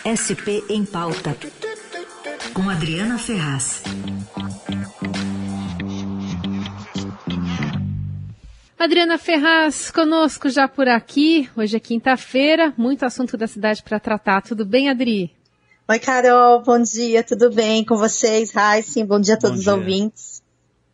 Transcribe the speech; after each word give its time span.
SP 0.00 0.64
em 0.70 0.84
Pauta, 0.86 1.36
com 2.54 2.70
Adriana 2.70 3.18
Ferraz. 3.18 3.82
Adriana 8.78 9.18
Ferraz 9.18 9.90
conosco 9.90 10.48
já 10.48 10.66
por 10.66 10.88
aqui. 10.88 11.50
Hoje 11.54 11.76
é 11.76 11.80
quinta-feira, 11.80 12.72
muito 12.78 13.04
assunto 13.04 13.36
da 13.36 13.46
cidade 13.46 13.82
para 13.82 14.00
tratar. 14.00 14.40
Tudo 14.40 14.64
bem, 14.64 14.88
Adri? 14.88 15.30
Oi, 15.86 15.98
Carol, 15.98 16.62
bom 16.62 16.80
dia, 16.80 17.22
tudo 17.22 17.50
bem 17.50 17.84
com 17.84 17.96
vocês? 17.96 18.52
Sim, 18.84 19.04
bom 19.04 19.20
dia 19.20 19.34
a 19.34 19.38
todos 19.38 19.60
dia. 19.60 19.70
os 19.70 19.78
ouvintes. 19.78 20.42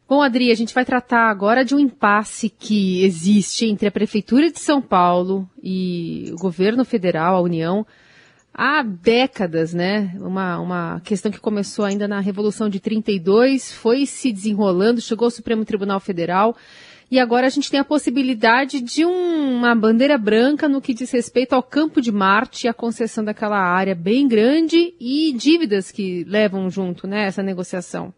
Bom, 0.09 0.21
Adri, 0.21 0.51
a 0.51 0.55
gente 0.55 0.75
vai 0.75 0.85
tratar 0.85 1.31
agora 1.31 1.65
de 1.65 1.75
um 1.77 1.79
impasse 1.79 2.49
que 2.49 3.05
existe 3.05 3.67
entre 3.67 3.87
a 3.87 3.93
Prefeitura 3.93 4.51
de 4.51 4.59
São 4.59 4.83
Paulo 4.83 5.49
e 5.63 6.31
o 6.33 6.37
governo 6.37 6.85
federal, 6.85 7.37
a 7.37 7.41
União, 7.41 7.87
há 8.57 8.83
décadas, 8.83 9.75
né? 9.75 10.17
Uma, 10.19 10.59
uma 10.59 11.01
questão 11.05 11.31
que 11.31 11.39
começou 11.39 11.85
ainda 11.85 12.09
na 12.09 12.21
Revolução 12.21 12.71
de 12.71 12.81
32, 12.81 13.73
foi 13.73 14.07
se 14.07 14.33
desenrolando, 14.33 15.01
chegou 15.01 15.27
ao 15.27 15.31
Supremo 15.31 15.65
Tribunal 15.65 16.01
Federal 16.01 16.57
e 17.11 17.21
agora 17.21 17.47
a 17.47 17.51
gente 17.51 17.71
tem 17.71 17.79
a 17.79 17.85
possibilidade 17.85 18.81
de 18.81 19.05
um, 19.05 19.59
uma 19.59 19.75
bandeira 19.75 20.19
branca 20.19 20.69
no 20.69 20.81
que 20.81 20.95
diz 20.95 21.11
respeito 21.11 21.53
ao 21.53 21.63
Campo 21.63 22.01
de 22.01 22.11
Marte 22.11 22.67
e 22.67 22.69
a 22.69 22.75
concessão 22.75 23.23
daquela 23.23 23.59
área 23.59 23.95
bem 23.95 24.27
grande 24.27 24.95
e 24.99 25.33
dívidas 25.33 25.93
que 25.93 26.25
levam 26.25 26.69
junto, 26.69 27.07
né, 27.07 27.27
essa 27.27 27.43
negociação. 27.43 28.13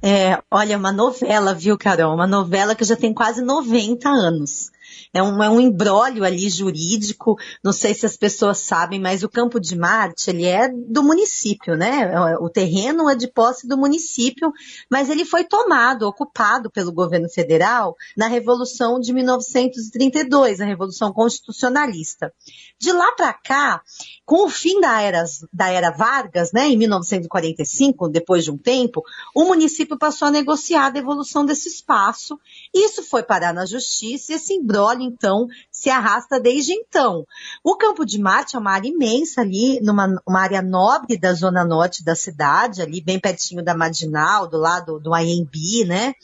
É, 0.00 0.40
olha, 0.50 0.78
uma 0.78 0.92
novela, 0.92 1.52
viu, 1.52 1.76
Carol? 1.76 2.14
Uma 2.14 2.26
novela 2.26 2.74
que 2.74 2.84
já 2.84 2.94
tem 2.94 3.12
quase 3.12 3.42
90 3.42 4.08
anos 4.08 4.70
é 5.12 5.22
um, 5.22 5.42
é 5.42 5.48
um 5.48 5.60
embrólio 5.60 6.24
ali 6.24 6.48
jurídico, 6.48 7.36
não 7.62 7.72
sei 7.72 7.94
se 7.94 8.06
as 8.06 8.16
pessoas 8.16 8.58
sabem, 8.58 9.00
mas 9.00 9.22
o 9.22 9.28
Campo 9.28 9.60
de 9.60 9.76
Marte, 9.76 10.30
ele 10.30 10.44
é 10.44 10.68
do 10.68 11.02
município, 11.02 11.76
né? 11.76 12.12
É, 12.12 12.36
o 12.38 12.48
terreno 12.48 13.08
é 13.08 13.14
de 13.14 13.28
posse 13.28 13.66
do 13.66 13.76
município, 13.76 14.52
mas 14.90 15.08
ele 15.08 15.24
foi 15.24 15.44
tomado, 15.44 16.06
ocupado 16.06 16.70
pelo 16.70 16.92
governo 16.92 17.28
federal 17.28 17.94
na 18.16 18.28
Revolução 18.28 18.98
de 19.00 19.12
1932, 19.12 20.60
a 20.60 20.64
Revolução 20.64 21.12
Constitucionalista. 21.12 22.32
De 22.78 22.92
lá 22.92 23.12
para 23.12 23.32
cá, 23.32 23.82
com 24.24 24.46
o 24.46 24.50
fim 24.50 24.80
da 24.80 25.00
era, 25.00 25.24
da 25.52 25.68
era 25.68 25.90
Vargas, 25.90 26.52
né, 26.52 26.68
em 26.68 26.76
1945, 26.76 28.08
depois 28.08 28.44
de 28.44 28.50
um 28.50 28.58
tempo, 28.58 29.02
o 29.34 29.44
município 29.44 29.96
passou 29.98 30.28
a 30.28 30.30
negociar 30.30 30.86
a 30.86 30.90
devolução 30.90 31.44
desse 31.44 31.68
espaço. 31.68 32.38
Isso 32.74 33.02
foi 33.02 33.22
parar 33.22 33.54
na 33.54 33.64
justiça 33.66 34.32
e 34.32 34.36
esse 34.36 34.52
embrólio 34.54 34.85
então, 34.94 35.46
se 35.70 35.90
arrasta 35.90 36.40
desde 36.40 36.72
então. 36.72 37.26
O 37.62 37.76
Campo 37.76 38.04
de 38.04 38.18
Marte 38.18 38.56
é 38.56 38.58
uma 38.58 38.72
área 38.72 38.88
imensa 38.88 39.40
ali, 39.40 39.80
numa 39.80 40.20
uma 40.26 40.40
área 40.40 40.62
nobre 40.62 41.18
da 41.18 41.32
zona 41.32 41.64
norte 41.64 42.04
da 42.04 42.14
cidade, 42.14 42.82
ali 42.82 43.00
bem 43.00 43.18
pertinho 43.18 43.62
da 43.62 43.74
Marginal, 43.74 44.46
do 44.46 44.56
lado 44.56 44.98
do 44.98 45.16
IMB, 45.16 45.84
né? 45.86 46.14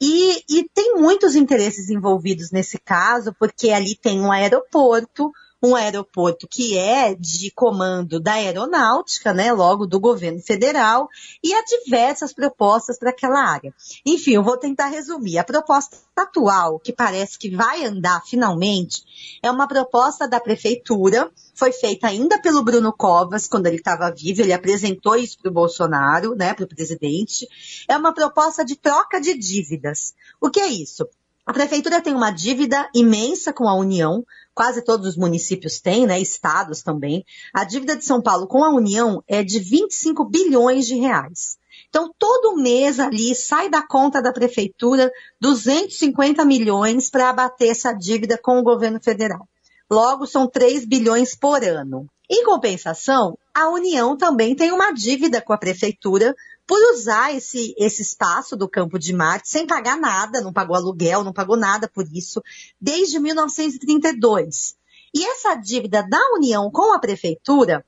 E, 0.00 0.42
e 0.48 0.68
tem 0.72 0.94
muitos 0.96 1.34
interesses 1.34 1.90
envolvidos 1.90 2.50
nesse 2.50 2.78
caso, 2.78 3.34
porque 3.38 3.70
ali 3.70 3.94
tem 3.94 4.20
um 4.20 4.32
aeroporto, 4.32 5.30
um 5.62 5.74
aeroporto 5.74 6.48
que 6.48 6.76
é 6.76 7.14
de 7.14 7.50
comando 7.50 8.18
da 8.18 8.34
aeronáutica, 8.34 9.34
né, 9.34 9.52
logo 9.52 9.86
do 9.86 10.00
governo 10.00 10.40
federal, 10.40 11.08
e 11.42 11.52
há 11.52 11.62
diversas 11.64 12.32
propostas 12.32 12.98
para 12.98 13.10
aquela 13.10 13.40
área. 13.40 13.74
Enfim, 14.04 14.32
eu 14.32 14.42
vou 14.42 14.56
tentar 14.56 14.86
resumir. 14.86 15.38
A 15.38 15.44
proposta 15.44 15.96
atual, 16.16 16.78
que 16.78 16.92
parece 16.92 17.38
que 17.38 17.54
vai 17.54 17.84
andar 17.84 18.22
finalmente, 18.24 19.02
é 19.42 19.50
uma 19.50 19.68
proposta 19.68 20.26
da 20.26 20.40
prefeitura, 20.40 21.30
foi 21.54 21.72
feita 21.72 22.06
ainda 22.06 22.40
pelo 22.40 22.62
Bruno 22.62 22.92
Covas, 22.92 23.46
quando 23.46 23.66
ele 23.66 23.76
estava 23.76 24.10
vivo, 24.10 24.40
ele 24.40 24.52
apresentou 24.52 25.16
isso 25.16 25.38
para 25.40 25.50
o 25.50 25.54
Bolsonaro, 25.54 26.34
né, 26.34 26.54
para 26.54 26.64
o 26.64 26.68
presidente. 26.68 27.46
É 27.86 27.96
uma 27.96 28.14
proposta 28.14 28.64
de 28.64 28.76
troca 28.76 29.20
de 29.20 29.36
dívidas. 29.36 30.14
O 30.40 30.48
que 30.48 30.60
é 30.60 30.68
isso? 30.68 31.06
A 31.44 31.52
prefeitura 31.52 32.00
tem 32.00 32.14
uma 32.14 32.30
dívida 32.30 32.88
imensa 32.94 33.52
com 33.52 33.68
a 33.68 33.74
União, 33.74 34.24
quase 34.54 34.82
todos 34.82 35.06
os 35.06 35.16
municípios 35.16 35.80
têm, 35.80 36.06
né, 36.06 36.20
estados 36.20 36.82
também. 36.82 37.24
A 37.54 37.64
dívida 37.64 37.96
de 37.96 38.04
São 38.04 38.20
Paulo 38.20 38.46
com 38.46 38.64
a 38.64 38.74
União 38.74 39.22
é 39.26 39.42
de 39.42 39.58
25 39.58 40.24
bilhões 40.24 40.86
de 40.86 40.96
reais. 40.96 41.58
Então, 41.88 42.12
todo 42.18 42.56
mês 42.56 43.00
ali 43.00 43.34
sai 43.34 43.68
da 43.68 43.82
conta 43.82 44.22
da 44.22 44.32
prefeitura 44.32 45.10
250 45.40 46.44
milhões 46.44 47.10
para 47.10 47.30
abater 47.30 47.70
essa 47.70 47.92
dívida 47.92 48.38
com 48.38 48.58
o 48.58 48.62
governo 48.62 49.00
federal. 49.02 49.48
Logo, 49.90 50.26
são 50.26 50.48
3 50.48 50.84
bilhões 50.84 51.34
por 51.34 51.64
ano. 51.64 52.06
Em 52.30 52.44
compensação, 52.44 53.36
a 53.52 53.68
União 53.70 54.16
também 54.16 54.54
tem 54.54 54.70
uma 54.70 54.92
dívida 54.92 55.42
com 55.42 55.52
a 55.52 55.58
prefeitura 55.58 56.32
por 56.70 56.78
usar 56.94 57.34
esse, 57.34 57.74
esse 57.76 58.00
espaço 58.00 58.56
do 58.56 58.68
Campo 58.68 58.96
de 58.96 59.12
Marte 59.12 59.48
sem 59.48 59.66
pagar 59.66 59.96
nada, 59.96 60.40
não 60.40 60.52
pagou 60.52 60.76
aluguel, 60.76 61.24
não 61.24 61.32
pagou 61.32 61.56
nada 61.56 61.88
por 61.88 62.06
isso, 62.12 62.40
desde 62.80 63.18
1932. 63.18 64.76
E 65.12 65.26
essa 65.26 65.56
dívida 65.56 66.06
da 66.08 66.20
União 66.32 66.70
com 66.70 66.92
a 66.92 67.00
Prefeitura, 67.00 67.84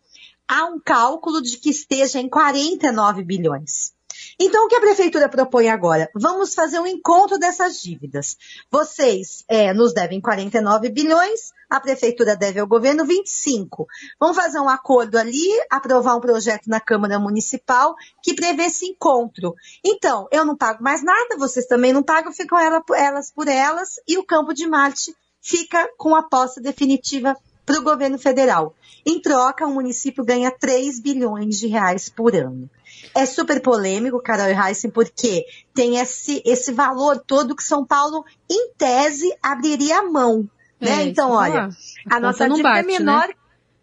há 0.48 0.64
um 0.64 0.80
cálculo 0.80 1.40
de 1.40 1.58
que 1.58 1.70
esteja 1.70 2.18
em 2.18 2.28
49 2.28 3.22
bilhões. 3.22 3.91
Então, 4.38 4.64
o 4.64 4.68
que 4.68 4.76
a 4.76 4.80
prefeitura 4.80 5.28
propõe 5.28 5.68
agora? 5.68 6.10
Vamos 6.14 6.54
fazer 6.54 6.78
um 6.78 6.86
encontro 6.86 7.38
dessas 7.38 7.80
dívidas. 7.80 8.36
Vocês 8.70 9.44
é, 9.48 9.72
nos 9.72 9.92
devem 9.92 10.20
49 10.20 10.90
bilhões, 10.90 11.52
a 11.70 11.80
prefeitura 11.80 12.36
deve 12.36 12.60
ao 12.60 12.66
governo 12.66 13.04
25. 13.04 13.86
Vamos 14.20 14.36
fazer 14.36 14.60
um 14.60 14.68
acordo 14.68 15.16
ali, 15.16 15.48
aprovar 15.70 16.16
um 16.16 16.20
projeto 16.20 16.68
na 16.68 16.80
Câmara 16.80 17.18
Municipal 17.18 17.94
que 18.22 18.34
prevê 18.34 18.64
esse 18.64 18.86
encontro. 18.86 19.54
Então, 19.84 20.28
eu 20.30 20.44
não 20.44 20.56
pago 20.56 20.82
mais 20.82 21.02
nada, 21.02 21.38
vocês 21.38 21.66
também 21.66 21.92
não 21.92 22.02
pagam, 22.02 22.32
ficam 22.32 22.58
elas 22.58 23.30
por 23.30 23.48
elas, 23.48 24.00
e 24.06 24.18
o 24.18 24.24
Campo 24.24 24.52
de 24.52 24.66
Marte 24.66 25.14
fica 25.40 25.88
com 25.96 26.14
a 26.14 26.22
posse 26.22 26.60
definitiva 26.60 27.36
para 27.64 27.78
o 27.78 27.82
governo 27.82 28.18
federal. 28.18 28.74
Em 29.04 29.20
troca, 29.20 29.66
o 29.66 29.74
município 29.74 30.24
ganha 30.24 30.50
3 30.50 31.00
bilhões 31.00 31.58
de 31.58 31.66
reais 31.66 32.08
por 32.08 32.34
ano. 32.34 32.68
É 33.14 33.26
super 33.26 33.60
polêmico, 33.60 34.22
Carol 34.22 34.48
e 34.48 34.54
Heissen, 34.54 34.90
porque 34.90 35.44
tem 35.74 35.98
esse, 35.98 36.42
esse 36.44 36.72
valor 36.72 37.18
todo 37.26 37.56
que 37.56 37.64
São 37.64 37.84
Paulo, 37.84 38.24
em 38.50 38.72
tese, 38.74 39.34
abriria 39.42 39.98
a 39.98 40.02
mão. 40.02 40.48
É, 40.80 40.84
né? 40.84 41.04
Então, 41.04 41.30
olha, 41.30 41.68
a, 42.10 42.16
a 42.16 42.20
nossa 42.20 42.48
dívida 42.48 42.68
é 42.68 42.72
bate, 42.72 42.94
é 42.94 42.98
menor. 42.98 43.28
Né? 43.28 43.34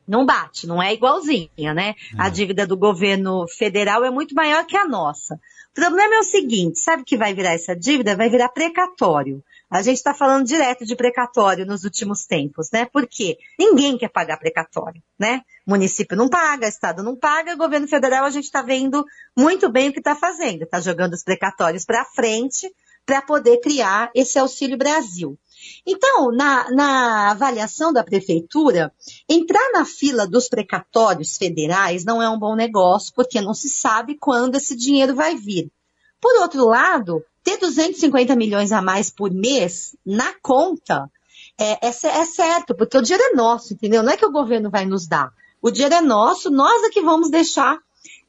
Não 0.07 0.25
bate, 0.25 0.65
não 0.65 0.81
é 0.81 0.93
igualzinha, 0.93 1.73
né? 1.73 1.89
É. 1.89 1.93
A 2.17 2.29
dívida 2.29 2.65
do 2.65 2.75
governo 2.75 3.45
federal 3.47 4.03
é 4.03 4.09
muito 4.09 4.33
maior 4.33 4.65
que 4.65 4.75
a 4.75 4.87
nossa. 4.87 5.35
O 5.71 5.73
problema 5.75 6.15
é 6.15 6.19
o 6.19 6.23
seguinte, 6.23 6.79
sabe 6.79 7.03
que 7.03 7.15
vai 7.15 7.33
virar 7.33 7.53
essa 7.53 7.75
dívida? 7.75 8.15
Vai 8.15 8.27
virar 8.27 8.49
precatório. 8.49 9.43
A 9.69 9.83
gente 9.83 9.97
está 9.97 10.15
falando 10.15 10.47
direto 10.47 10.83
de 10.83 10.95
precatório 10.95 11.63
nos 11.63 11.83
últimos 11.83 12.25
tempos, 12.25 12.69
né? 12.73 12.85
Porque 12.91 13.37
ninguém 13.57 13.97
quer 13.97 14.09
pagar 14.09 14.37
precatório, 14.37 15.01
né? 15.17 15.41
Município 15.69 16.17
não 16.17 16.27
paga, 16.27 16.67
Estado 16.67 17.03
não 17.03 17.15
paga, 17.15 17.55
governo 17.55 17.87
federal 17.87 18.25
a 18.25 18.29
gente 18.29 18.45
está 18.45 18.61
vendo 18.61 19.05
muito 19.37 19.69
bem 19.69 19.89
o 19.89 19.93
que 19.93 19.99
está 19.99 20.15
fazendo. 20.15 20.63
Está 20.63 20.79
jogando 20.81 21.13
os 21.13 21.23
precatórios 21.23 21.85
para 21.85 22.03
frente 22.05 22.69
para 23.05 23.21
poder 23.21 23.59
criar 23.59 24.11
esse 24.13 24.37
Auxílio 24.37 24.77
Brasil. 24.77 25.37
Então, 25.85 26.31
na, 26.31 26.71
na, 26.71 27.31
avaliação 27.31 27.91
da 27.91 28.03
prefeitura, 28.03 28.93
entrar 29.27 29.71
na 29.73 29.85
fila 29.85 30.27
dos 30.27 30.47
precatórios 30.47 31.37
federais 31.37 32.05
não 32.05 32.21
é 32.21 32.29
um 32.29 32.39
bom 32.39 32.55
negócio, 32.55 33.13
porque 33.15 33.41
não 33.41 33.53
se 33.53 33.69
sabe 33.69 34.17
quando 34.17 34.55
esse 34.55 34.75
dinheiro 34.75 35.15
vai 35.15 35.35
vir. 35.35 35.71
Por 36.21 36.35
outro 36.41 36.65
lado, 36.65 37.23
ter 37.43 37.57
250 37.57 38.35
milhões 38.35 38.71
a 38.71 38.81
mais 38.81 39.09
por 39.09 39.31
mês 39.31 39.95
na 40.05 40.33
conta 40.41 41.09
é, 41.59 41.87
é, 41.87 41.89
é, 41.89 42.25
certo, 42.25 42.73
porque 42.73 42.97
o 42.97 43.01
dinheiro 43.01 43.31
é 43.31 43.35
nosso, 43.35 43.73
entendeu? 43.73 44.01
Não 44.01 44.13
é 44.13 44.17
que 44.17 44.25
o 44.25 44.31
governo 44.31 44.69
vai 44.69 44.85
nos 44.85 45.07
dar. 45.07 45.29
O 45.61 45.71
dinheiro 45.71 45.95
é 45.95 46.01
nosso, 46.01 46.49
nós 46.49 46.83
é 46.83 46.89
que 46.89 47.01
vamos 47.01 47.29
deixar 47.29 47.79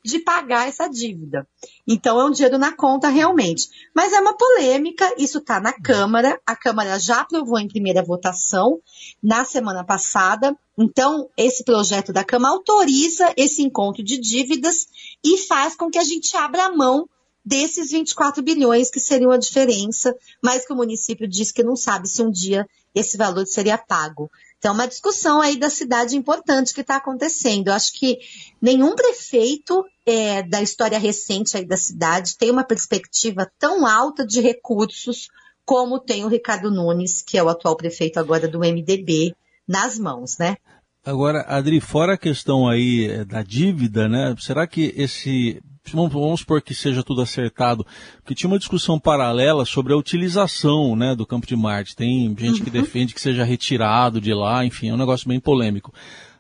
de 0.02 0.19
pagar 0.19 0.66
essa 0.66 0.88
dívida. 0.88 1.46
Então 1.87 2.19
é 2.19 2.25
um 2.25 2.31
dinheiro 2.31 2.58
na 2.58 2.72
conta 2.72 3.08
realmente. 3.08 3.69
Mas 3.94 4.12
é 4.12 4.20
uma 4.20 4.37
polêmica, 4.37 5.14
isso 5.19 5.38
está 5.38 5.60
na 5.60 5.72
Câmara, 5.72 6.40
a 6.46 6.56
Câmara 6.56 6.99
já 6.99 7.20
aprovou 7.20 7.58
em 7.58 7.69
primeira 7.69 8.02
votação 8.02 8.81
na 9.22 9.44
semana 9.44 9.84
passada. 9.84 10.56
Então, 10.76 11.28
esse 11.37 11.62
projeto 11.64 12.12
da 12.12 12.25
Câmara 12.25 12.54
autoriza 12.54 13.32
esse 13.37 13.62
encontro 13.62 14.02
de 14.02 14.19
dívidas 14.19 14.87
e 15.22 15.37
faz 15.38 15.76
com 15.76 15.90
que 15.90 15.99
a 15.99 16.04
gente 16.04 16.34
abra 16.37 16.64
a 16.64 16.72
mão 16.75 17.08
desses 17.50 17.91
24 17.91 18.44
bilhões 18.44 18.93
que 18.93 19.00
seriam 19.00 19.32
a 19.32 19.37
diferença, 19.37 20.14
mas 20.41 20.64
que 20.64 20.73
o 20.73 20.76
município 20.76 21.26
diz 21.26 21.50
que 21.50 21.64
não 21.64 21.75
sabe 21.75 22.08
se 22.08 22.23
um 22.23 22.31
dia 22.31 22.64
esse 22.94 23.17
valor 23.17 23.44
seria 23.44 23.76
pago. 23.76 24.31
Então, 24.56 24.73
uma 24.73 24.87
discussão 24.87 25.41
aí 25.41 25.58
da 25.58 25.69
cidade 25.69 26.17
importante 26.17 26.73
que 26.73 26.81
está 26.81 26.97
acontecendo. 26.97 27.67
Eu 27.67 27.75
acho 27.75 27.93
que 27.99 28.20
nenhum 28.62 28.94
prefeito 28.94 29.85
é, 30.06 30.44
da 30.44 30.62
história 30.62 30.97
recente 30.97 31.56
aí 31.56 31.64
da 31.64 31.76
cidade 31.76 32.38
tem 32.38 32.52
uma 32.52 32.62
perspectiva 32.62 33.50
tão 33.58 33.85
alta 33.85 34.25
de 34.25 34.41
recursos 34.41 35.29
como 35.64 35.99
tem 35.99 36.25
o 36.25 36.29
Ricardo 36.29 36.70
Nunes, 36.70 37.20
que 37.20 37.37
é 37.37 37.43
o 37.43 37.49
atual 37.49 37.76
prefeito 37.76 38.20
agora 38.20 38.47
do 38.47 38.61
MDB, 38.61 39.35
nas 39.67 39.99
mãos, 39.99 40.38
né? 40.38 40.56
Agora, 41.05 41.44
Adri, 41.49 41.81
fora 41.81 42.14
a 42.14 42.19
questão 42.19 42.69
aí 42.69 43.08
eh, 43.11 43.25
da 43.25 43.43
dívida, 43.43 44.08
né? 44.08 44.35
Será 44.38 44.67
que 44.67 44.93
esse 44.97 45.61
vamos, 45.92 46.40
supor 46.40 46.62
que 46.62 46.74
seja 46.74 47.02
tudo 47.02 47.22
acertado, 47.22 47.86
porque 48.16 48.34
tinha 48.34 48.48
uma 48.48 48.58
discussão 48.58 48.98
paralela 48.98 49.64
sobre 49.64 49.92
a 49.92 49.96
utilização 49.96 50.94
né, 50.94 51.14
do 51.14 51.26
campo 51.26 51.46
de 51.46 51.56
Marte. 51.56 51.96
Tem 51.96 52.28
gente 52.38 52.58
uhum. 52.58 52.64
que 52.64 52.70
defende 52.70 53.14
que 53.14 53.20
seja 53.20 53.44
retirado 53.44 54.20
de 54.20 54.32
lá, 54.32 54.64
enfim, 54.64 54.88
é 54.88 54.94
um 54.94 54.98
negócio 54.98 55.28
bem 55.28 55.40
polêmico. 55.40 55.92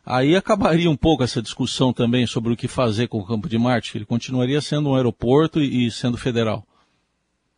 Aí 0.04 0.34
acabaria 0.34 0.90
um 0.90 0.96
pouco 0.96 1.22
essa 1.22 1.42
discussão 1.42 1.92
também 1.92 2.26
sobre 2.26 2.52
o 2.52 2.56
que 2.56 2.66
fazer 2.66 3.08
com 3.08 3.18
o 3.18 3.26
campo 3.26 3.48
de 3.48 3.58
Marte, 3.58 3.96
ele 3.96 4.06
continuaria 4.06 4.60
sendo 4.60 4.90
um 4.90 4.94
aeroporto 4.94 5.60
e 5.60 5.90
sendo 5.90 6.16
federal. 6.16 6.66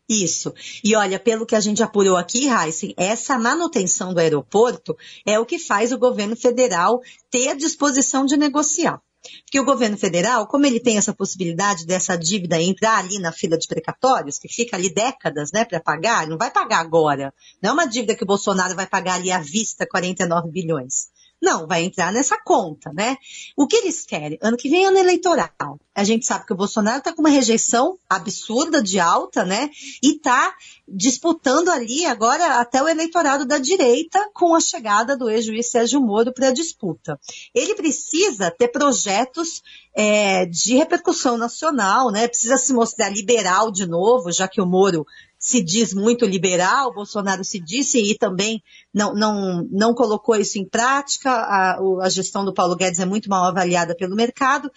Isso. 0.08 0.52
E 0.84 0.94
olha, 0.94 1.19
pelo 1.19 1.46
que 1.46 1.55
a 1.55 1.61
gente 1.61 1.82
apurou 1.82 2.17
aqui, 2.17 2.49
Heisen, 2.49 2.93
essa 2.96 3.38
manutenção 3.38 4.12
do 4.12 4.20
aeroporto 4.20 4.96
é 5.25 5.38
o 5.38 5.46
que 5.46 5.58
faz 5.58 5.93
o 5.93 5.99
governo 5.99 6.37
federal 6.37 7.00
ter 7.31 7.49
a 7.49 7.55
disposição 7.55 8.26
de 8.26 8.37
negociar. 8.37 9.00
Porque 9.45 9.61
o 9.61 9.65
governo 9.65 9.97
federal, 9.97 10.47
como 10.47 10.67
ele 10.67 10.81
tem 10.81 10.99
essa 10.99 11.15
possibilidade 11.15 11.87
dessa 11.87 12.17
dívida 12.17 12.61
entrar 12.61 12.99
ali 12.99 13.19
na 13.19 13.33
fila 13.33 13.57
de 13.57 13.69
precatórios, 13.69 14.39
que 14.39 14.49
fica 14.49 14.77
ali 14.77 14.93
décadas, 14.93 15.53
né, 15.53 15.65
para 15.65 15.81
pagar, 15.81 16.27
não 16.27 16.37
vai 16.37 16.51
pagar 16.51 16.81
agora. 16.81 17.33
Não 17.63 17.71
é 17.71 17.73
uma 17.73 17.87
dívida 17.87 18.15
que 18.15 18.25
o 18.25 18.27
Bolsonaro 18.27 18.75
vai 18.75 18.87
pagar 18.87 19.15
ali 19.15 19.31
à 19.31 19.39
vista 19.39 19.87
49 19.87 20.51
bilhões. 20.51 21.11
Não, 21.43 21.67
vai 21.67 21.83
entrar 21.83 22.13
nessa 22.13 22.39
conta, 22.45 22.93
né? 22.93 23.17
O 23.57 23.67
que 23.67 23.75
eles 23.75 24.07
querem? 24.07 24.39
Ano 24.41 24.57
que 24.57 24.71
vem 24.71 24.87
ano 24.87 24.99
eleitoral. 24.99 25.81
A 25.94 26.05
gente 26.05 26.25
sabe 26.25 26.47
que 26.47 26.53
o 26.53 26.56
Bolsonaro 26.56 26.99
está 26.99 27.12
com 27.12 27.21
uma 27.21 27.29
rejeição 27.29 27.99
absurda 28.09 28.83
de 28.83 28.99
alta, 28.99 29.44
né? 29.44 29.69
E 30.03 30.17
está 30.17 30.55
disputando 30.89 31.69
ali 31.69 32.06
agora 32.06 32.61
até 32.61 32.83
o 32.83 32.89
eleitorado 32.89 33.44
da 33.44 33.59
direita 33.59 34.19
com 34.33 34.55
a 34.55 34.61
chegada 34.61 35.17
do 35.17 35.29
ex-juiz 35.29 35.71
Sérgio 35.71 36.00
Moro 36.00 36.33
para 36.33 36.49
a 36.49 36.53
disputa. 36.53 37.21
Ele 37.55 37.75
precisa 37.75 38.50
ter 38.50 38.69
projetos 38.69 39.62
é, 39.94 40.47
de 40.47 40.77
repercussão 40.77 41.37
nacional, 41.37 42.11
né? 42.11 42.27
Precisa 42.27 42.56
se 42.56 42.73
mostrar 42.73 43.11
liberal 43.11 43.71
de 43.71 43.87
novo, 43.87 44.33
já 44.33 44.49
que 44.49 44.61
o 44.61 44.67
Moro 44.67 45.06
se 45.43 45.61
diz 45.61 45.93
muito 45.93 46.25
liberal, 46.25 46.94
Bolsonaro 46.94 47.43
se 47.43 47.59
disse 47.59 47.99
e 47.99 48.17
também 48.17 48.62
não, 48.94 49.12
não, 49.12 49.69
não 49.73 49.93
colocou 49.93 50.37
isso 50.37 50.56
em 50.56 50.65
prática. 50.65 51.33
A, 51.33 51.81
a 52.00 52.09
gestão 52.09 52.44
do 52.44 52.55
Paulo 52.55 52.77
Guedes 52.77 53.00
é 53.00 53.05
muito 53.05 53.29
mal 53.29 53.44
avaliada 53.47 53.93
pelo 53.93 54.15
mercado. 54.15 54.71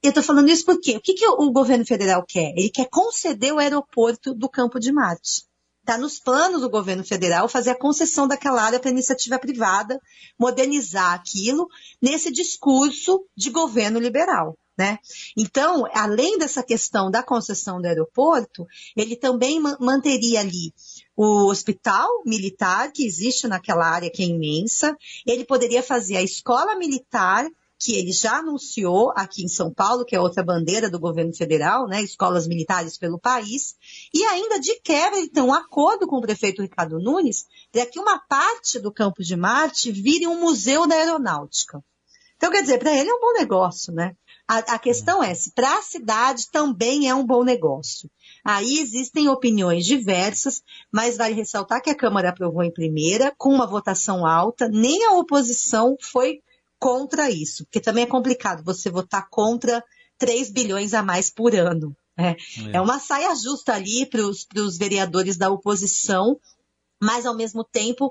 Eu 0.00 0.10
estou 0.10 0.22
falando 0.22 0.48
isso 0.54 0.64
porque 0.64 0.96
o 0.96 1.00
que, 1.00 1.14
que 1.14 1.26
o 1.26 1.52
governo 1.52 1.84
federal 1.84 2.24
quer? 2.26 2.52
Ele 2.56 2.70
quer 2.70 2.88
conceder 2.88 3.52
o 3.52 3.58
aeroporto 3.58 4.34
do 4.34 4.48
Campo 4.48 4.78
de 4.80 4.92
Marte. 4.92 5.44
Está 5.80 5.98
nos 5.98 6.18
planos 6.18 6.62
do 6.62 6.70
governo 6.70 7.04
federal 7.04 7.46
fazer 7.46 7.70
a 7.70 7.78
concessão 7.78 8.26
daquela 8.26 8.62
área 8.62 8.80
para 8.80 8.90
iniciativa 8.90 9.38
privada, 9.38 10.00
modernizar 10.38 11.12
aquilo 11.12 11.68
nesse 12.00 12.32
discurso 12.32 13.26
de 13.36 13.50
governo 13.50 13.98
liberal. 13.98 14.56
Né? 14.76 14.98
Então, 15.36 15.84
além 15.92 16.38
dessa 16.38 16.62
questão 16.62 17.10
da 17.10 17.22
concessão 17.22 17.80
do 17.80 17.86
aeroporto, 17.86 18.66
ele 18.96 19.14
também 19.14 19.60
manteria 19.78 20.40
ali 20.40 20.72
o 21.14 21.46
hospital 21.46 22.08
militar 22.24 22.90
que 22.90 23.04
existe 23.06 23.46
naquela 23.46 23.86
área 23.86 24.10
que 24.10 24.22
é 24.22 24.26
imensa. 24.26 24.96
Ele 25.26 25.44
poderia 25.44 25.82
fazer 25.82 26.16
a 26.16 26.22
escola 26.22 26.76
militar 26.76 27.46
que 27.84 27.94
ele 27.94 28.12
já 28.12 28.38
anunciou 28.38 29.12
aqui 29.14 29.44
em 29.44 29.48
São 29.48 29.70
Paulo, 29.70 30.06
que 30.06 30.16
é 30.16 30.20
outra 30.20 30.42
bandeira 30.42 30.88
do 30.88 30.98
governo 30.98 31.34
federal, 31.34 31.86
né, 31.86 32.02
escolas 32.02 32.48
militares 32.48 32.96
pelo 32.96 33.18
país, 33.18 33.76
e 34.12 34.24
ainda 34.24 34.58
de 34.58 34.80
quebra 34.80 35.18
ele 35.18 35.28
tem 35.28 35.42
um 35.42 35.52
acordo 35.52 36.06
com 36.06 36.16
o 36.16 36.22
prefeito 36.22 36.62
Ricardo 36.62 36.98
Nunes 36.98 37.44
para 37.70 37.84
que 37.84 38.00
uma 38.00 38.18
parte 38.18 38.78
do 38.78 38.90
Campo 38.90 39.22
de 39.22 39.36
Marte 39.36 39.92
vire 39.92 40.26
um 40.26 40.40
museu 40.40 40.86
da 40.86 40.94
aeronáutica. 40.94 41.84
Então, 42.38 42.50
quer 42.50 42.62
dizer, 42.62 42.78
para 42.78 42.96
ele 42.96 43.10
é 43.10 43.14
um 43.14 43.20
bom 43.20 43.34
negócio, 43.34 43.92
né? 43.92 44.16
A, 44.48 44.58
a 44.58 44.78
questão 44.78 45.22
é 45.22 45.34
se 45.34 45.52
para 45.52 45.78
a 45.78 45.82
cidade 45.82 46.50
também 46.50 47.08
é 47.08 47.14
um 47.14 47.26
bom 47.26 47.44
negócio. 47.44 48.10
Aí 48.42 48.78
existem 48.78 49.28
opiniões 49.28 49.84
diversas, 49.84 50.62
mas 50.90 51.18
vale 51.18 51.34
ressaltar 51.34 51.82
que 51.82 51.90
a 51.90 51.94
Câmara 51.94 52.30
aprovou 52.30 52.62
em 52.62 52.72
primeira, 52.72 53.30
com 53.36 53.50
uma 53.50 53.66
votação 53.66 54.24
alta, 54.24 54.68
nem 54.68 55.04
a 55.04 55.12
oposição 55.12 55.96
foi 56.00 56.40
contra 56.78 57.30
isso, 57.30 57.64
porque 57.64 57.80
também 57.80 58.04
é 58.04 58.06
complicado 58.06 58.62
você 58.64 58.90
votar 58.90 59.28
contra 59.30 59.82
3 60.18 60.50
bilhões 60.50 60.94
a 60.94 61.02
mais 61.02 61.30
por 61.30 61.54
ano. 61.54 61.96
Né? 62.16 62.36
É. 62.72 62.76
é 62.76 62.80
uma 62.80 62.98
saia 62.98 63.34
justa 63.34 63.74
ali 63.74 64.06
para 64.06 64.22
os 64.22 64.78
vereadores 64.78 65.36
da 65.36 65.50
oposição, 65.50 66.38
mas 67.02 67.26
ao 67.26 67.36
mesmo 67.36 67.64
tempo 67.64 68.10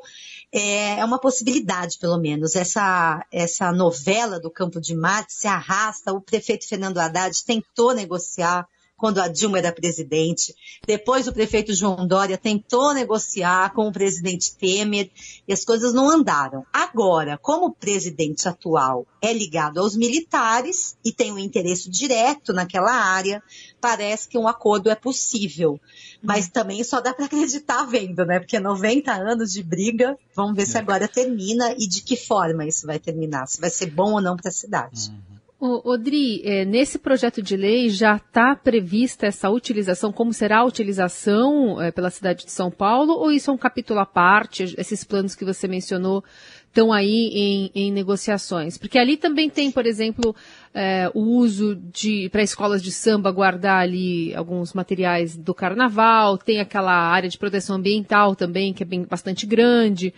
é, 0.51 0.99
é, 0.99 1.05
uma 1.05 1.19
possibilidade, 1.19 1.97
pelo 1.97 2.19
menos. 2.19 2.55
Essa, 2.55 3.25
essa 3.31 3.71
novela 3.71 4.39
do 4.39 4.51
Campo 4.51 4.79
de 4.79 4.95
Marte 4.95 5.33
se 5.33 5.47
arrasta. 5.47 6.13
O 6.13 6.21
prefeito 6.21 6.67
Fernando 6.67 6.99
Haddad 6.99 7.43
tentou 7.45 7.93
negociar 7.93 8.67
quando 9.03 9.19
a 9.19 9.27
Dilma 9.27 9.57
era 9.57 9.69
presidente. 9.69 10.55
Depois 10.87 11.27
o 11.27 11.33
prefeito 11.33 11.73
João 11.73 12.07
Dória 12.07 12.37
tentou 12.37 12.93
negociar 12.93 13.73
com 13.73 13.85
o 13.85 13.91
presidente 13.91 14.55
Temer 14.55 15.11
e 15.45 15.51
as 15.51 15.65
coisas 15.65 15.93
não 15.93 16.09
andaram. 16.09 16.65
Agora, 16.71 17.37
como 17.37 17.65
o 17.65 17.73
presidente 17.73 18.47
atual 18.47 19.05
é 19.21 19.33
ligado 19.33 19.81
aos 19.81 19.93
militares 19.97 20.95
e 21.03 21.11
tem 21.11 21.33
um 21.33 21.37
interesse 21.37 21.89
direto 21.89 22.53
naquela 22.53 22.93
área, 22.93 23.43
parece 23.81 24.29
que 24.29 24.37
um 24.37 24.47
acordo 24.47 24.89
é 24.89 24.95
possível. 24.95 25.77
Mas 26.21 26.47
também 26.47 26.81
só 26.81 27.01
dá 27.01 27.13
para 27.13 27.25
acreditar 27.25 27.83
vendo, 27.83 28.25
né? 28.25 28.39
Porque 28.39 28.57
90 28.57 29.11
anos 29.11 29.51
de 29.51 29.61
briga, 29.61 30.17
vamos 30.33 30.55
ver 30.55 30.65
se 30.65 30.77
é. 30.77 30.79
agora 30.79 31.09
termina 31.09 31.73
e 31.73 31.89
de 31.89 32.01
que 32.01 32.15
forma 32.15 32.65
isso 32.65 32.87
vai 32.87 32.99
terminar, 32.99 33.49
se 33.49 33.59
vai 33.59 33.69
ser 33.69 33.87
bom 33.87 34.13
ou 34.13 34.21
não 34.21 34.37
para 34.37 34.47
a 34.47 34.53
cidade. 34.53 35.09
Uhum. 35.09 35.32
Odri, 35.65 36.41
é, 36.43 36.65
nesse 36.65 36.99
projeto 36.99 37.41
de 37.41 37.55
lei 37.55 37.87
já 37.87 38.17
está 38.17 38.53
prevista 38.53 39.27
essa 39.27 39.49
utilização, 39.49 40.11
como 40.11 40.33
será 40.33 40.57
a 40.57 40.65
utilização 40.65 41.81
é, 41.81 41.89
pela 41.89 42.09
cidade 42.09 42.43
de 42.43 42.51
São 42.51 42.69
Paulo, 42.69 43.13
ou 43.13 43.31
isso 43.31 43.49
é 43.49 43.53
um 43.53 43.57
capítulo 43.57 44.01
à 44.01 44.05
parte, 44.05 44.75
esses 44.77 45.05
planos 45.05 45.35
que 45.35 45.45
você 45.45 45.65
mencionou 45.65 46.21
estão 46.67 46.91
aí 46.91 47.29
em, 47.31 47.71
em 47.73 47.91
negociações? 47.93 48.77
Porque 48.77 48.99
ali 48.99 49.15
também 49.15 49.49
tem, 49.49 49.71
por 49.71 49.85
exemplo, 49.85 50.35
é, 50.73 51.09
o 51.13 51.21
uso 51.21 51.75
de 51.75 52.27
para 52.29 52.43
escolas 52.43 52.83
de 52.83 52.91
samba 52.91 53.31
guardar 53.31 53.83
ali 53.83 54.35
alguns 54.35 54.73
materiais 54.73 55.37
do 55.37 55.53
carnaval, 55.53 56.37
tem 56.37 56.59
aquela 56.59 56.91
área 56.91 57.29
de 57.29 57.37
proteção 57.37 57.77
ambiental 57.77 58.35
também, 58.35 58.73
que 58.73 58.83
é 58.83 58.85
bem, 58.85 59.03
bastante 59.03 59.45
grande. 59.45 60.13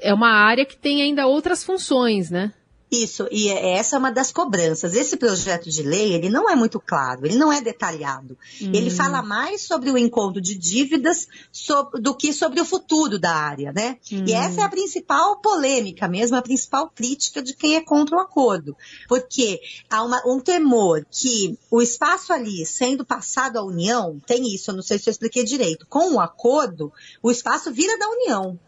É 0.00 0.14
uma 0.14 0.30
área 0.30 0.64
que 0.64 0.76
tem 0.76 1.02
ainda 1.02 1.26
outras 1.26 1.64
funções, 1.64 2.30
né? 2.30 2.52
Isso, 2.90 3.28
e 3.30 3.48
é, 3.48 3.74
essa 3.74 3.94
é 3.94 3.98
uma 3.98 4.10
das 4.10 4.32
cobranças. 4.32 4.94
Esse 4.94 5.16
projeto 5.16 5.70
de 5.70 5.82
lei, 5.82 6.12
ele 6.12 6.28
não 6.28 6.50
é 6.50 6.56
muito 6.56 6.80
claro, 6.80 7.24
ele 7.24 7.36
não 7.36 7.52
é 7.52 7.60
detalhado. 7.60 8.36
Hum. 8.60 8.72
Ele 8.74 8.90
fala 8.90 9.22
mais 9.22 9.62
sobre 9.62 9.92
o 9.92 9.98
encontro 9.98 10.40
de 10.40 10.56
dívidas 10.56 11.28
sobre, 11.52 12.00
do 12.00 12.14
que 12.16 12.32
sobre 12.32 12.60
o 12.60 12.64
futuro 12.64 13.16
da 13.16 13.32
área, 13.32 13.72
né? 13.72 13.96
Hum. 14.12 14.24
E 14.26 14.32
essa 14.32 14.62
é 14.62 14.64
a 14.64 14.68
principal 14.68 15.36
polêmica 15.40 16.08
mesmo, 16.08 16.36
a 16.36 16.42
principal 16.42 16.90
crítica 16.90 17.40
de 17.40 17.54
quem 17.54 17.76
é 17.76 17.80
contra 17.80 18.16
o 18.16 18.20
acordo. 18.20 18.76
Porque 19.08 19.60
há 19.88 20.02
uma, 20.02 20.20
um 20.26 20.40
temor 20.40 21.06
que 21.08 21.56
o 21.70 21.80
espaço 21.80 22.32
ali, 22.32 22.66
sendo 22.66 23.04
passado 23.04 23.56
à 23.56 23.62
União, 23.62 24.20
tem 24.26 24.52
isso, 24.52 24.72
eu 24.72 24.74
não 24.74 24.82
sei 24.82 24.98
se 24.98 25.08
eu 25.08 25.12
expliquei 25.12 25.44
direito, 25.44 25.86
com 25.88 26.14
o 26.14 26.20
acordo, 26.20 26.92
o 27.22 27.30
espaço 27.30 27.72
vira 27.72 27.96
da 27.98 28.08
União. 28.08 28.58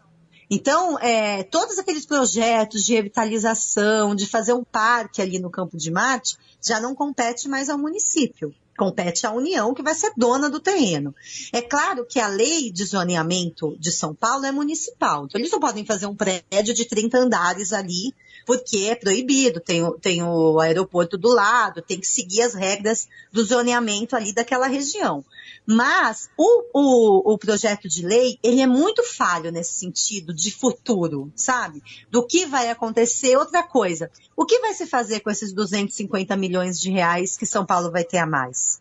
Então, 0.55 0.99
é, 0.99 1.41
todos 1.41 1.79
aqueles 1.79 2.05
projetos 2.05 2.85
de 2.85 2.93
revitalização, 2.93 4.13
de 4.13 4.27
fazer 4.27 4.53
um 4.53 4.63
parque 4.63 5.19
ali 5.19 5.39
no 5.39 5.49
Campo 5.49 5.75
de 5.75 5.89
Marte, 5.89 6.37
já 6.61 6.79
não 6.79 6.93
compete 6.93 7.49
mais 7.49 7.69
ao 7.69 7.77
município. 7.79 8.53
Compete 8.77 9.25
à 9.25 9.31
União, 9.31 9.73
que 9.73 9.83
vai 9.83 9.93
ser 9.93 10.11
dona 10.17 10.49
do 10.49 10.59
terreno. 10.59 11.13
É 11.51 11.61
claro 11.61 12.05
que 12.05 12.19
a 12.19 12.27
lei 12.27 12.71
de 12.71 12.83
zoneamento 12.85 13.75
de 13.79 13.91
São 13.91 14.15
Paulo 14.15 14.45
é 14.45 14.51
municipal. 14.51 15.25
Então, 15.25 15.39
eles 15.39 15.51
não 15.51 15.59
podem 15.59 15.85
fazer 15.85 16.07
um 16.07 16.15
prédio 16.15 16.73
de 16.73 16.85
30 16.85 17.17
andares 17.17 17.71
ali, 17.71 18.13
porque 18.45 18.87
é 18.89 18.95
proibido. 18.95 19.59
Tem, 19.59 19.81
tem 19.99 20.23
o 20.23 20.59
aeroporto 20.59 21.17
do 21.17 21.29
lado, 21.29 21.81
tem 21.81 21.99
que 21.99 22.07
seguir 22.07 22.41
as 22.41 22.53
regras 22.53 23.07
do 23.31 23.43
zoneamento 23.43 24.15
ali 24.15 24.33
daquela 24.33 24.67
região. 24.67 25.23
Mas 25.65 26.29
o, 26.37 26.63
o, 26.73 27.33
o 27.33 27.37
projeto 27.37 27.87
de 27.87 28.05
lei, 28.05 28.37
ele 28.43 28.61
é 28.61 28.67
muito 28.67 29.03
falho 29.03 29.51
nesse 29.51 29.73
sentido 29.73 30.33
de 30.33 30.51
futuro, 30.51 31.31
sabe? 31.35 31.81
Do 32.09 32.25
que 32.25 32.45
vai 32.45 32.69
acontecer. 32.69 33.37
Outra 33.37 33.63
coisa, 33.63 34.11
o 34.35 34.45
que 34.45 34.59
vai 34.59 34.73
se 34.73 34.85
fazer 34.85 35.21
com 35.21 35.29
esses 35.29 35.53
250 35.53 36.35
milhões 36.35 36.79
de 36.79 36.89
reais 36.89 37.37
que 37.37 37.45
São 37.45 37.65
Paulo 37.65 37.91
vai 37.91 38.03
ter 38.03 38.17
a 38.17 38.25
mais? 38.25 38.72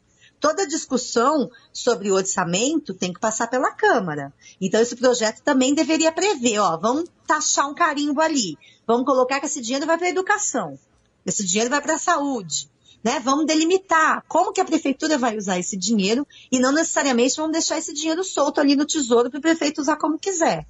Toda 0.42 0.66
discussão 0.66 1.48
sobre 1.72 2.10
o 2.10 2.16
orçamento 2.16 2.92
tem 2.92 3.12
que 3.12 3.20
passar 3.20 3.46
pela 3.46 3.70
Câmara. 3.70 4.34
Então, 4.60 4.80
esse 4.80 4.96
projeto 4.96 5.40
também 5.40 5.72
deveria 5.72 6.10
prever, 6.10 6.58
ó, 6.58 6.76
vamos 6.76 7.08
taxar 7.24 7.70
um 7.70 7.74
carimbo 7.74 8.20
ali, 8.20 8.58
vamos 8.84 9.06
colocar 9.06 9.38
que 9.38 9.46
esse 9.46 9.60
dinheiro 9.60 9.86
vai 9.86 9.96
para 9.96 10.08
a 10.08 10.10
educação, 10.10 10.76
esse 11.24 11.46
dinheiro 11.46 11.70
vai 11.70 11.80
para 11.80 11.94
a 11.94 11.98
saúde, 11.98 12.68
né? 13.04 13.20
Vamos 13.20 13.46
delimitar 13.46 14.24
como 14.26 14.52
que 14.52 14.60
a 14.60 14.64
prefeitura 14.64 15.16
vai 15.16 15.38
usar 15.38 15.60
esse 15.60 15.76
dinheiro 15.76 16.26
e 16.50 16.58
não 16.58 16.72
necessariamente 16.72 17.36
vamos 17.36 17.52
deixar 17.52 17.78
esse 17.78 17.94
dinheiro 17.94 18.24
solto 18.24 18.60
ali 18.60 18.74
no 18.74 18.84
tesouro 18.84 19.30
para 19.30 19.38
o 19.38 19.42
prefeito 19.42 19.80
usar 19.80 19.96
como 19.96 20.18
quiser. 20.18 20.66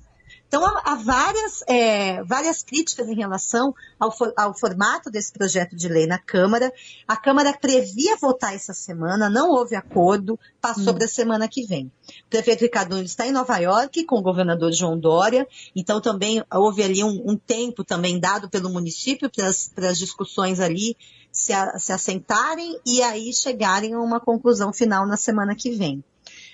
Então, 0.52 0.66
há, 0.66 0.82
há 0.85 0.94
várias, 0.97 1.62
é, 1.66 2.23
várias 2.25 2.62
críticas 2.62 3.09
em 3.09 3.14
relação 3.14 3.75
ao, 3.99 4.12
for, 4.12 4.35
ao, 4.37 4.52
formato 4.52 5.11
desse 5.11 5.32
projeto 5.32 5.75
de 5.75 5.88
lei 5.88 6.06
na 6.06 6.18
Câmara. 6.18 6.71
A 7.09 7.16
Câmara 7.16 7.56
previa 7.59 8.18
votar 8.18 8.54
essa 8.54 8.75
semana, 8.75 9.30
não 9.30 9.49
houve 9.49 9.75
acordo, 9.75 10.38
passou 10.61 10.92
hum. 10.92 10.97
para 10.97 11.06
a 11.06 11.09
semana 11.09 11.49
que 11.49 11.64
vem. 11.64 11.87
O 12.26 12.28
prefeito 12.28 12.61
Ricardo 12.61 12.94
Nunes 12.94 13.12
está 13.12 13.26
em 13.26 13.32
Nova 13.32 13.56
York 13.56 14.04
com 14.04 14.16
o 14.16 14.23
governador 14.23 14.71
João 14.73 15.00
Dória, 15.00 15.49
então 15.75 16.02
também 16.02 16.44
houve 16.52 16.82
ali 16.82 17.02
um, 17.02 17.30
um 17.30 17.35
tempo 17.35 17.82
também 17.82 18.21
dado 18.21 18.50
pelo 18.50 18.68
município 18.68 19.30
para 19.30 19.88
as 19.88 19.99
discussões 19.99 20.61
ali 20.61 20.99
se, 21.32 21.54
a, 21.54 21.78
se 21.78 21.94
assentarem 21.94 22.78
e 22.85 23.02
aí 23.02 23.32
chegarem 23.32 23.94
a 23.94 24.00
uma 24.00 24.21
conclusão 24.21 24.71
final 24.71 25.06
na 25.06 25.16
semana 25.16 25.56
que 25.56 25.71
vem 25.71 26.04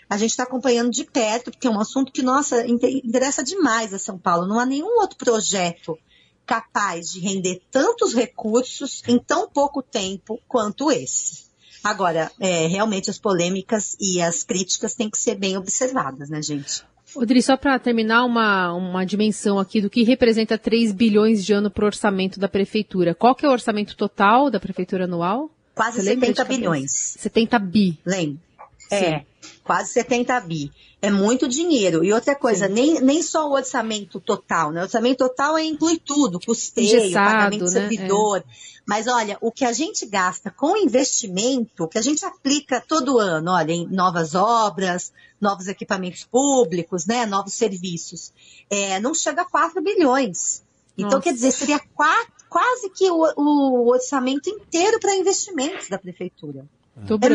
a 0.08 0.16
gente 0.16 0.30
está 0.30 0.44
acompanhando 0.44 0.90
de 0.90 1.04
perto, 1.04 1.50
porque 1.50 1.66
é 1.66 1.70
um 1.70 1.80
assunto 1.80 2.10
que, 2.10 2.22
nossa, 2.22 2.66
interessa 2.66 3.42
demais 3.42 3.92
a 3.92 3.98
São 3.98 4.18
Paulo. 4.18 4.46
Não 4.46 4.58
há 4.58 4.64
nenhum 4.64 5.00
outro 5.00 5.18
projeto 5.18 5.98
capaz 6.46 7.10
de 7.12 7.20
render 7.20 7.60
tantos 7.70 8.14
recursos 8.14 9.02
em 9.06 9.18
tão 9.18 9.48
pouco 9.50 9.82
tempo 9.82 10.40
quanto 10.48 10.90
esse. 10.90 11.48
Agora, 11.84 12.32
é, 12.40 12.66
realmente 12.66 13.10
as 13.10 13.18
polêmicas 13.18 13.96
e 14.00 14.20
as 14.20 14.42
críticas 14.42 14.94
têm 14.94 15.10
que 15.10 15.18
ser 15.18 15.34
bem 15.34 15.58
observadas, 15.58 16.30
né, 16.30 16.42
gente? 16.42 16.82
Odri, 17.14 17.42
só 17.42 17.56
para 17.56 17.78
terminar 17.78 18.24
uma, 18.24 18.72
uma 18.72 19.04
dimensão 19.04 19.58
aqui 19.58 19.80
do 19.80 19.88
que 19.88 20.02
representa 20.02 20.58
3 20.58 20.92
bilhões 20.92 21.44
de 21.44 21.52
ano 21.52 21.70
para 21.70 21.84
o 21.84 21.86
orçamento 21.86 22.40
da 22.40 22.48
prefeitura. 22.48 23.14
Qual 23.14 23.34
que 23.34 23.46
é 23.46 23.48
o 23.48 23.52
orçamento 23.52 23.96
total 23.96 24.50
da 24.50 24.60
prefeitura 24.60 25.04
anual? 25.04 25.50
Quase 25.74 26.02
Você 26.02 26.14
70 26.14 26.44
bilhões. 26.44 26.90
70 27.18 27.58
bi. 27.58 27.98
Lembro. 28.04 28.47
É, 28.90 29.24
quase 29.62 29.92
70 29.92 30.40
bi. 30.40 30.70
É 31.00 31.10
muito 31.10 31.46
dinheiro. 31.46 32.02
E 32.04 32.12
outra 32.12 32.34
coisa, 32.34 32.68
nem, 32.68 33.00
nem 33.00 33.22
só 33.22 33.48
o 33.48 33.52
orçamento 33.52 34.18
total, 34.18 34.72
né? 34.72 34.80
O 34.80 34.84
orçamento 34.84 35.18
total 35.18 35.56
é, 35.56 35.64
inclui 35.64 35.98
tudo, 35.98 36.40
custeio, 36.40 36.98
Engessado, 36.98 37.30
pagamento 37.30 37.64
de 37.66 37.74
né? 37.74 37.80
servidor. 37.80 38.38
É. 38.38 38.44
Mas 38.86 39.06
olha, 39.06 39.36
o 39.40 39.52
que 39.52 39.64
a 39.64 39.72
gente 39.72 40.06
gasta 40.06 40.50
com 40.50 40.76
investimento, 40.76 41.84
o 41.84 41.88
que 41.88 41.98
a 41.98 42.02
gente 42.02 42.24
aplica 42.24 42.80
todo 42.80 43.18
ano, 43.18 43.52
olha, 43.52 43.72
em 43.72 43.86
novas 43.86 44.34
obras, 44.34 45.12
novos 45.40 45.68
equipamentos 45.68 46.24
públicos, 46.24 47.06
né? 47.06 47.26
Novos 47.26 47.54
serviços, 47.54 48.32
é, 48.70 48.98
não 48.98 49.14
chega 49.14 49.42
a 49.42 49.44
4 49.44 49.82
bilhões. 49.82 50.62
Então, 50.96 51.10
Nossa. 51.10 51.22
quer 51.22 51.32
dizer, 51.32 51.52
seria 51.52 51.78
quatro, 51.94 52.32
quase 52.48 52.90
que 52.90 53.08
o, 53.08 53.32
o 53.36 53.88
orçamento 53.88 54.50
inteiro 54.50 54.98
para 54.98 55.14
investimentos 55.14 55.88
da 55.88 55.98
prefeitura 55.98 56.66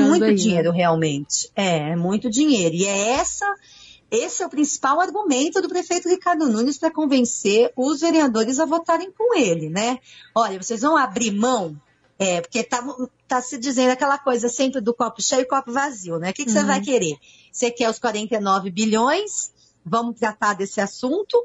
é 0.05 0.07
muito 0.09 0.23
aí, 0.23 0.31
né? 0.31 0.35
dinheiro, 0.35 0.71
né? 0.71 0.77
realmente. 0.77 1.49
É, 1.55 1.91
é 1.91 1.95
muito 1.95 2.29
dinheiro. 2.29 2.75
E 2.75 2.85
é 2.85 3.09
essa, 3.11 3.45
esse 4.11 4.43
é 4.43 4.45
o 4.45 4.49
principal 4.49 4.99
argumento 4.99 5.61
do 5.61 5.69
prefeito 5.69 6.09
Ricardo 6.09 6.47
Nunes 6.47 6.77
para 6.77 6.91
convencer 6.91 7.71
os 7.75 8.01
vereadores 8.01 8.59
a 8.59 8.65
votarem 8.65 9.11
com 9.11 9.35
ele, 9.37 9.69
né? 9.69 9.99
Olha, 10.35 10.61
vocês 10.61 10.81
vão 10.81 10.95
abrir 10.95 11.31
mão, 11.31 11.75
é, 12.19 12.41
porque 12.41 12.63
tá, 12.63 12.83
tá 13.27 13.41
se 13.41 13.57
dizendo 13.57 13.91
aquela 13.91 14.17
coisa 14.17 14.49
sempre 14.49 14.81
do 14.81 14.93
copo 14.93 15.21
cheio 15.21 15.41
e 15.41 15.45
copo 15.45 15.71
vazio, 15.71 16.19
né? 16.19 16.29
O 16.29 16.33
que, 16.33 16.45
que 16.45 16.51
uhum. 16.51 16.57
você 16.57 16.63
vai 16.63 16.81
querer? 16.81 17.15
Você 17.51 17.71
quer 17.71 17.89
os 17.89 17.99
49 17.99 18.69
bilhões? 18.69 19.51
Vamos 19.85 20.19
tratar 20.19 20.53
desse 20.53 20.79
assunto? 20.79 21.37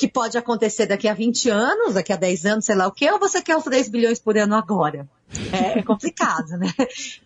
que 0.00 0.08
pode 0.08 0.38
acontecer 0.38 0.86
daqui 0.86 1.06
a 1.06 1.12
20 1.12 1.50
anos, 1.50 1.92
daqui 1.92 2.10
a 2.10 2.16
10 2.16 2.46
anos, 2.46 2.64
sei 2.64 2.74
lá 2.74 2.86
o 2.86 2.90
quê, 2.90 3.10
ou 3.10 3.18
você 3.18 3.42
quer 3.42 3.54
os 3.54 3.64
3 3.64 3.86
bilhões 3.90 4.18
por 4.18 4.34
ano 4.38 4.54
agora? 4.56 5.06
É, 5.52 5.78
é 5.78 5.82
complicado, 5.82 6.56
né? 6.58 6.72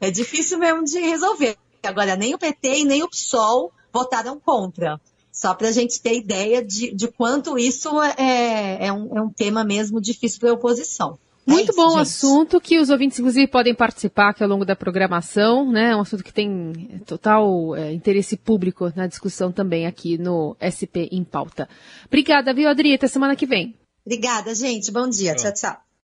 É 0.00 0.10
difícil 0.10 0.58
mesmo 0.58 0.84
de 0.84 0.98
resolver. 0.98 1.56
Agora, 1.82 2.16
nem 2.16 2.34
o 2.34 2.38
PT 2.38 2.80
e 2.80 2.84
nem 2.84 3.02
o 3.02 3.08
PSOL 3.08 3.72
votaram 3.92 4.38
contra. 4.40 5.00
Só 5.32 5.52
para 5.52 5.68
a 5.68 5.72
gente 5.72 6.00
ter 6.00 6.16
ideia 6.16 6.64
de, 6.64 6.94
de 6.94 7.08
quanto 7.08 7.58
isso 7.58 8.00
é, 8.02 8.86
é, 8.86 8.92
um, 8.92 9.18
é 9.18 9.20
um 9.20 9.30
tema 9.30 9.64
mesmo 9.64 10.00
difícil 10.00 10.40
para 10.40 10.50
a 10.50 10.54
oposição. 10.54 11.18
Muito 11.46 11.70
é 11.70 11.72
isso, 11.72 11.76
bom 11.76 11.90
gente. 11.90 12.00
assunto 12.00 12.60
que 12.60 12.78
os 12.78 12.88
ouvintes, 12.88 13.18
inclusive, 13.18 13.46
podem 13.46 13.74
participar 13.74 14.30
aqui 14.30 14.42
ao 14.42 14.48
longo 14.48 14.64
da 14.64 14.74
programação, 14.74 15.70
né? 15.70 15.90
É 15.90 15.96
um 15.96 16.00
assunto 16.00 16.24
que 16.24 16.32
tem 16.32 17.02
total 17.04 17.76
é, 17.76 17.92
interesse 17.92 18.36
público 18.36 18.90
na 18.96 19.06
discussão 19.06 19.52
também 19.52 19.86
aqui 19.86 20.16
no 20.16 20.56
SP 20.62 21.10
em 21.12 21.22
Pauta. 21.22 21.68
Obrigada, 22.06 22.54
viu, 22.54 22.68
Adri? 22.68 22.94
Até 22.94 23.08
semana 23.08 23.36
que 23.36 23.44
vem. 23.44 23.74
Obrigada, 24.06 24.54
gente. 24.54 24.90
Bom 24.90 25.08
dia. 25.08 25.34
tchau. 25.34 25.52
tchau. 25.52 25.93